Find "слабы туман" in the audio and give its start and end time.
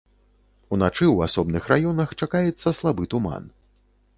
2.79-3.43